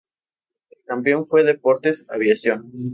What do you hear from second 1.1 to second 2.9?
fue Deportes Aviación.